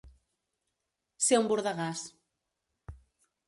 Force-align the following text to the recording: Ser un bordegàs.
Ser 1.27 1.39
un 1.43 1.51
bordegàs. 1.53 2.03